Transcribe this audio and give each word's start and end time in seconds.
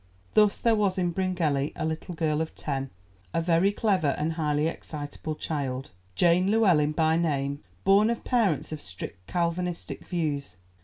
Thus 0.33 0.59
there 0.59 0.73
was 0.73 0.97
in 0.97 1.11
Bryngelly 1.13 1.73
a 1.75 1.85
little 1.85 2.15
girl 2.15 2.41
of 2.41 2.55
ten, 2.55 2.89
a 3.35 3.39
very 3.39 3.71
clever 3.71 4.15
and 4.17 4.33
highly 4.33 4.67
excitable 4.67 5.35
child, 5.35 5.91
Jane 6.15 6.49
Llewellyn 6.49 6.93
by 6.93 7.17
name, 7.17 7.63
born 7.83 8.09
of 8.09 8.23
parents 8.23 8.71
of 8.71 8.81
strict 8.81 9.27
Calvinistic 9.27 10.03
views. 10.07 10.57